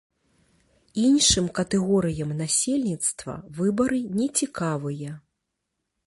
Іншым 1.07 1.49
катэгорыям 1.59 2.31
насельніцтва 2.39 3.35
выбары 3.59 3.99
не 4.19 4.27
цікавыя. 4.41 5.11